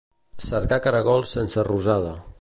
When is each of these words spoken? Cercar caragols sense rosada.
Cercar 0.45 0.79
caragols 0.87 1.37
sense 1.39 1.69
rosada. 1.71 2.21